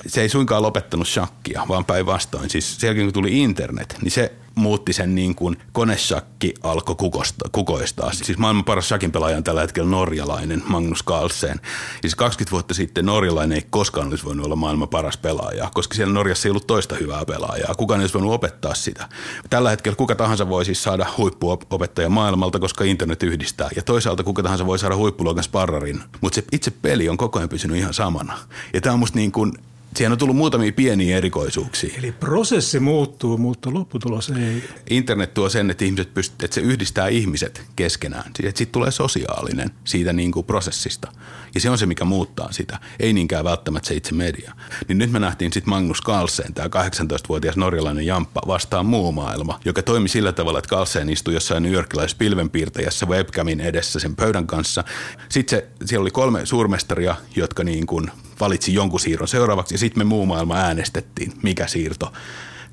[0.07, 2.51] se ei suinkaan lopettanut shakkia, vaan päinvastoin.
[2.51, 7.49] Siis sen jälkeen kun tuli internet, niin se muutti sen niin kuin koneshakki alkoi kukosta,
[7.53, 8.13] kukoistaa.
[8.13, 11.61] Siis maailman paras shakin pelaaja on tällä hetkellä norjalainen Magnus Carlsen.
[12.01, 16.15] Siis 20 vuotta sitten norjalainen ei koskaan olisi voinut olla maailman paras pelaaja, koska siellä
[16.15, 17.75] Norjassa ei ollut toista hyvää pelaajaa.
[17.75, 19.09] Kukaan ei olisi voinut opettaa sitä.
[19.51, 23.69] Tällä hetkellä kuka tahansa voi siis saada huippuopettaja maailmalta, koska internet yhdistää.
[23.77, 26.01] Ja toisaalta kuka tahansa voi saada huippuluokan sparrarin.
[26.21, 28.39] Mutta se itse peli on koko ajan pysynyt ihan samana.
[28.75, 29.53] Ja tämä on musta niin kuin
[29.99, 31.95] Siihen on tullut muutamia pieniä erikoisuuksia.
[31.99, 34.65] Eli prosessi muuttuu, mutta lopputulos ei.
[34.91, 38.31] Internet tuo sen, että, ihmiset pystyt, että se yhdistää ihmiset keskenään.
[38.55, 41.13] Siitä tulee sosiaalinen siitä niin kuin prosessista.
[41.55, 42.79] Ja se on se, mikä muuttaa sitä.
[43.01, 44.53] Ei niinkään välttämättä se itse media.
[44.89, 49.83] Niin nyt me nähtiin sitten Magnus Carlsen, tämä 18-vuotias norjalainen jamppa, vastaan muu maailma, joka
[49.83, 54.85] toimi sillä tavalla, että Carlsen istui jossain New Yorkilaisessa pilvenpiirtäjässä webcamin edessä sen pöydän kanssa.
[55.29, 60.01] Sitten se, siellä oli kolme suurmestaria, jotka niin kuin valitsi jonkun siirron seuraavaksi ja sitten
[60.01, 62.13] me muu maailma äänestettiin, mikä siirto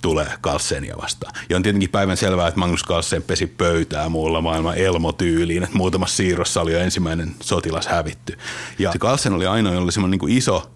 [0.01, 1.33] tulee Kalsenia vastaan.
[1.49, 6.15] Ja on tietenkin päivän selvää, että Magnus Carlsen pesi pöytää muulla maailman elmotyyliin, että muutamassa
[6.15, 8.37] siirrossa oli jo ensimmäinen sotilas hävitty.
[8.79, 10.71] Ja se oli ainoa, jolla oli semmoinen niin iso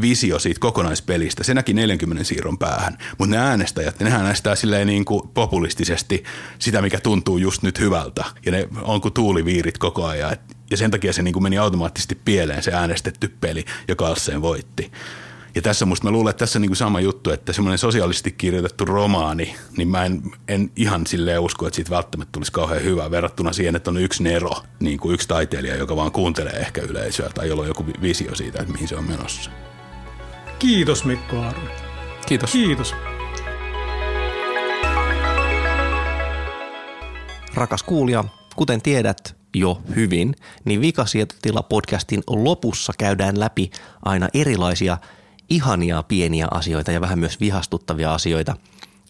[0.00, 1.44] visio siitä kokonaispelistä.
[1.44, 6.24] Se näki 40 siirron päähän, mutta ne äänestäjät, nehän äänestää silleen niin kuin populistisesti
[6.58, 8.24] sitä, mikä tuntuu just nyt hyvältä.
[8.46, 10.36] Ja ne on kuin tuuliviirit koko ajan.
[10.70, 14.92] Ja sen takia se niin kuin meni automaattisesti pieleen se äänestetty peli, joka Alseen voitti.
[15.56, 18.84] Ja tässä musta mä luulen, että tässä on niin sama juttu, että semmoinen sosiaalisesti kirjoitettu
[18.84, 23.52] romaani, niin mä en, en ihan silleen usko, että siitä välttämättä tulisi kauhean hyvä verrattuna
[23.52, 27.48] siihen, että on yksi Nero, niin kuin yksi taiteilija, joka vaan kuuntelee ehkä yleisöä tai
[27.48, 29.50] jolla on joku visio siitä, että mihin se on menossa.
[30.58, 31.70] Kiitos Mikko Arne.
[32.26, 32.52] Kiitos.
[32.52, 32.94] Kiitos.
[37.54, 38.24] Rakas kuulija,
[38.56, 43.70] kuten tiedät jo hyvin, niin Vikasietotila podcastin lopussa käydään läpi
[44.02, 44.98] aina erilaisia
[45.50, 48.56] ihania pieniä asioita ja vähän myös vihastuttavia asioita.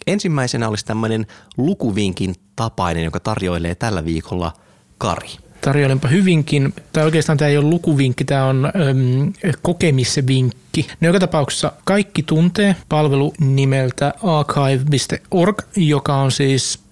[0.07, 4.53] Ensimmäisenä olisi tämmöinen lukuvinkin tapainen, joka tarjoilee tällä viikolla
[4.99, 5.29] Kari.
[5.61, 10.87] Tarjoilenpa hyvinkin, tai oikeastaan tämä ei ole lukuvinkki, tämä on äm, kokemisvinkki.
[11.01, 16.86] No joka tapauksessa kaikki tuntee palvelu nimeltä archive.org, joka on siis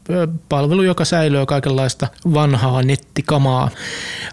[0.48, 3.70] palvelu, joka säilyy kaikenlaista vanhaa nettikamaa.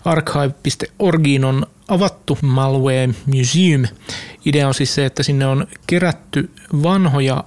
[0.05, 3.83] Archive.orgiin on avattu Malware Museum.
[4.45, 6.49] Idea on siis se, että sinne on kerätty
[6.83, 7.43] vanhoja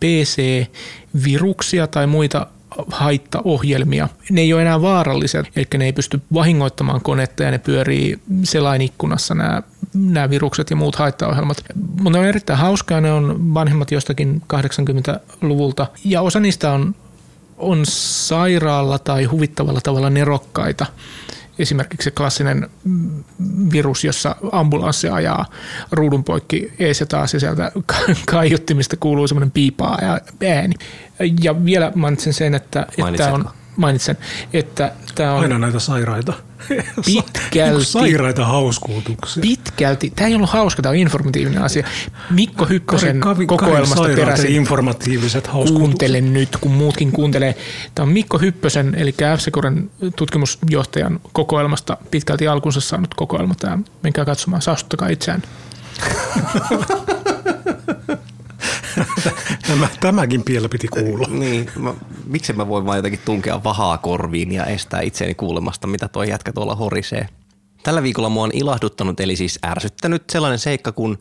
[0.00, 2.46] PC-viruksia tai muita
[2.90, 4.08] haittaohjelmia.
[4.30, 9.34] Ne ei ole enää vaaralliset, eli ne ei pysty vahingoittamaan konetta ja ne pyörii selainikkunassa
[9.34, 9.62] nämä,
[9.94, 11.64] nämä virukset ja muut haittaohjelmat.
[11.74, 16.94] Mutta ne on erittäin hauskaa, ne on vanhemmat jostakin 80-luvulta ja osa niistä on
[17.58, 20.86] on sairaalla tai huvittavalla tavalla nerokkaita.
[21.58, 22.70] Esimerkiksi se klassinen
[23.72, 25.46] virus, jossa ambulanssi ajaa
[25.90, 27.72] ruudun poikki ees ja taas ja sieltä
[28.26, 30.20] kaiuttimista kuuluu semmoinen piipaa ja
[30.56, 30.74] ääni.
[31.42, 34.16] Ja vielä mainitsen sen, että, että on mainitsen,
[34.52, 35.42] että tämä on...
[35.42, 36.32] Aina näitä sairaita.
[37.06, 37.84] Pitkälti.
[37.84, 39.40] sairaita hauskuutuksia.
[39.40, 40.12] Pitkälti.
[40.16, 41.86] Tämä ei ollut hauska, tämä on informatiivinen asia.
[42.30, 44.50] Mikko Hyppösen Kari, kokoelmasta peräisin.
[44.50, 47.54] informatiiviset Kuuntele nyt, kun muutkin kuuntelee.
[47.94, 49.44] Tämä on Mikko Hyppösen, eli f
[50.16, 53.54] tutkimusjohtajan kokoelmasta pitkälti alkunsa saanut kokoelma.
[53.54, 53.78] Tämä.
[54.02, 55.42] Menkää katsomaan, saastuttakaa itseään.
[59.66, 61.28] Tämä, tämäkin piellä piti kuulla.
[61.30, 61.94] niin, mä,
[62.26, 66.52] miksi mä voin vain jotenkin tunkea vahaa korviin ja estää itseäni kuulemasta, mitä tuo jätkä
[66.52, 67.28] tuolla horisee.
[67.82, 71.18] Tällä viikolla mua on ilahduttanut, eli siis ärsyttänyt sellainen seikka kuin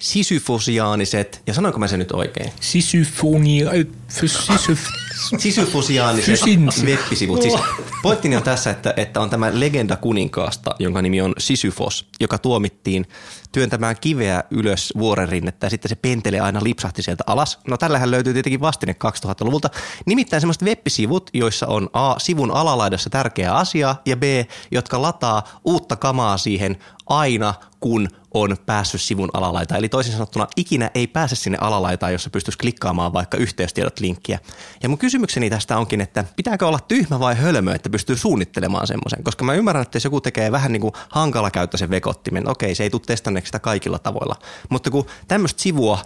[0.00, 2.52] sisyfosiaaniset, ja sanoinko mä sen nyt oikein?
[2.60, 3.70] Sisyfonia,
[4.08, 4.80] sisyf,
[5.38, 6.40] sisyfosiaaniset
[6.84, 7.42] web-sivut.
[7.42, 7.54] Siis
[8.02, 13.06] pointtini on tässä, että, että on tämä legenda kuninkaasta, jonka nimi on Sisyfos, joka tuomittiin
[13.52, 17.58] työntämään kiveä ylös vuorerinnettä ja sitten se pentele aina lipsahti sieltä alas.
[17.68, 19.70] No tällähän löytyy tietenkin vastine 2000-luvulta.
[20.06, 24.22] Nimittäin semmoiset web-sivut, joissa on A, sivun alalaidassa tärkeä asia ja B,
[24.70, 29.76] jotka lataa uutta kamaa siihen aina, kun on päässyt sivun alalaita.
[29.76, 34.38] Eli toisin sanottuna ikinä ei pääse sinne alalaitaan, jossa pystyisi klikkaamaan vaikka yhteystiedot linkkiä.
[34.82, 39.24] Ja mun kysymykseni tästä onkin, että pitääkö olla tyhmä vai hölmö, että pystyy suunnittelemaan semmoisen?
[39.24, 42.82] Koska mä ymmärrän, että jos joku tekee vähän niin kuin hankala käyttöisen vekottimen, okei, se
[42.82, 43.02] ei tule
[43.40, 44.36] testanneeksi sitä kaikilla tavoilla.
[44.68, 45.98] Mutta kun tämmöistä sivua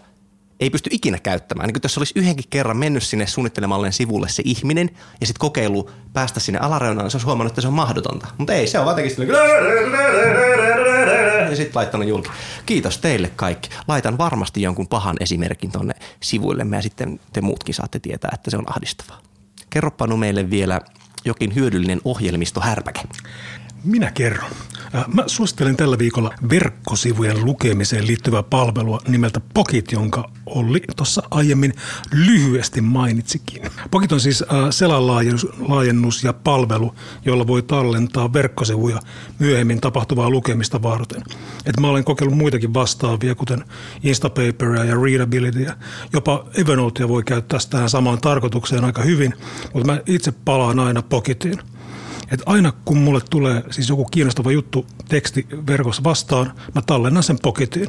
[0.60, 1.68] ei pysty ikinä käyttämään.
[1.68, 6.40] Niin jos olisi yhdenkin kerran mennyt sinne suunnittelemalleen sivulle se ihminen ja sitten kokeilu päästä
[6.40, 8.26] sinne alareunaan, se olisi huomannut, että se on mahdotonta.
[8.38, 8.96] Mutta ei, se on vaan
[11.50, 12.30] ja sitten laittanut julki.
[12.66, 13.68] Kiitos teille kaikki.
[13.88, 18.56] Laitan varmasti jonkun pahan esimerkin tonne sivuillemme ja sitten te muutkin saatte tietää, että se
[18.56, 19.20] on ahdistavaa.
[19.70, 20.80] Kerropa meille vielä
[21.24, 23.00] jokin hyödyllinen ohjelmisto härpäke.
[23.84, 24.50] Minä kerron.
[24.94, 31.72] Äh, mä suosittelen tällä viikolla verkkosivujen lukemiseen liittyvää palvelua nimeltä Pocket, jonka Olli tuossa aiemmin
[32.12, 33.62] lyhyesti mainitsikin.
[33.90, 35.06] Pocket on siis äh, selän
[35.68, 36.94] laajennus ja palvelu,
[37.24, 39.00] jolla voi tallentaa verkkosivuja
[39.38, 41.22] myöhemmin tapahtuvaa lukemista varten.
[41.66, 43.64] Et mä olen kokeillut muitakin vastaavia, kuten
[44.02, 45.76] Instapaperia ja Readabilityä.
[46.12, 49.34] Jopa Evernotea voi käyttää tähän samaan tarkoitukseen aika hyvin,
[49.72, 51.58] mutta mä itse palaan aina Pocketiin–
[52.30, 57.38] että aina kun mulle tulee siis joku kiinnostava juttu teksti verkossa vastaan, mä tallennan sen
[57.42, 57.88] poketiin.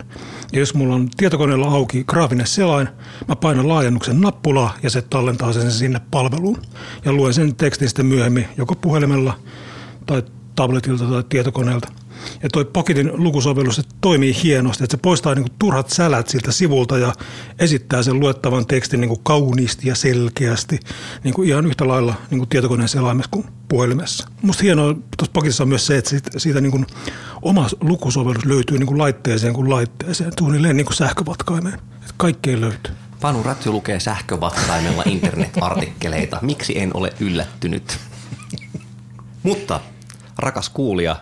[0.54, 2.88] Ja jos mulla on tietokoneella auki graafinen selain,
[3.28, 6.62] mä painan laajennuksen nappulaa ja se tallentaa sen sinne palveluun.
[7.06, 9.40] Ja luen sen tekstin sitten myöhemmin joko puhelimella
[10.06, 10.24] tai
[10.56, 12.05] tabletilta tai tietokoneelta.
[12.44, 16.98] Ja toi Pocketin lukusovellus se toimii hienosti, että se poistaa niinku turhat sälät siltä sivulta
[16.98, 17.14] ja
[17.60, 20.80] esittää sen luettavan tekstin niinku kauniisti ja selkeästi,
[21.24, 24.28] niinku ihan yhtä lailla niinku tietokoneen selaimessa kuin puhelimessa.
[24.42, 26.86] Musta hienoa tuossa Pocketissa on myös se, että siitä, siitä niinku
[27.42, 31.76] oma lukusovellus löytyy niinku laitteeseen kuin laitteeseen, suunnilleen niinku sähkövatkaimeen.
[31.76, 32.94] Että kaikkeen löytyy.
[33.22, 36.40] Panu Rätsy lukee sähkövatkaimella internet-artikkeleita.
[36.42, 37.98] Miksi en ole yllättynyt?
[39.44, 39.80] Mutta
[40.38, 41.16] rakas kuulija,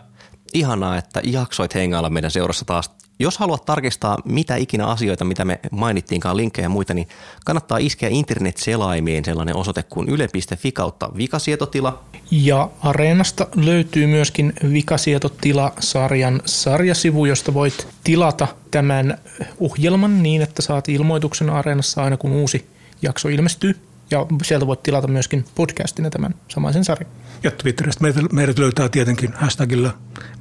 [0.54, 2.92] ihanaa, että jaksoit hengailla meidän seurassa taas.
[3.20, 7.08] Jos haluat tarkistaa mitä ikinä asioita, mitä me mainittiinkaan, linkkejä ja muita, niin
[7.46, 12.04] kannattaa iskeä internet-selaimeen sellainen osoite kuin yle.fi kautta vikasietotila.
[12.32, 19.18] Ja Areenasta löytyy myöskin Vikasietotila-sarjan sarjasivu, josta voit tilata tämän
[19.60, 22.68] ohjelman niin, että saat ilmoituksen Areenassa aina kun uusi
[23.02, 23.76] jakso ilmestyy.
[24.12, 27.12] Ja sieltä voit tilata myöskin podcastina tämän samaisen sarjan.
[27.44, 29.94] Ja Twitteristä meidät, meidät löytää tietenkin hashtagillä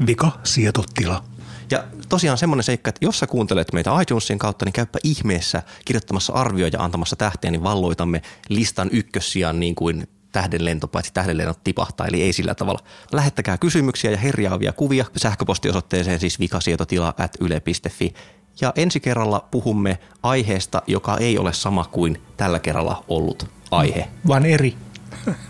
[0.06, 1.24] vikasietotila.
[1.70, 6.32] Ja tosiaan semmoinen seikka, että jos sä kuuntelet meitä iTunesin kautta, niin käyppä ihmeessä kirjoittamassa
[6.32, 12.22] arvioja ja antamassa tähteä, niin valloitamme listan ykkössijan niin kuin tähdenlento, paitsi tähdenlennot tipahtaa, eli
[12.22, 12.80] ei sillä tavalla.
[13.12, 18.14] Lähettäkää kysymyksiä ja herjaavia kuvia sähköpostiosoitteeseen siis vikasietotila at yle.fi.
[18.60, 24.08] Ja ensi kerralla puhumme aiheesta, joka ei ole sama kuin tällä kerralla ollut aihe.
[24.28, 24.74] Vaan eri.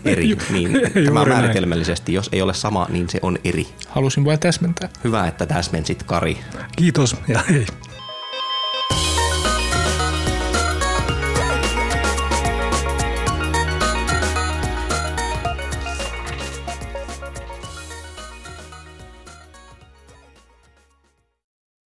[0.05, 0.71] Eri, niin
[1.05, 1.29] tämä näin.
[1.29, 3.67] määritelmällisesti, jos ei ole sama, niin se on eri.
[3.87, 4.89] Halusin vain täsmentää.
[5.03, 6.37] Hyvä, että täsmensit Kari.
[6.75, 7.65] Kiitos ja hei.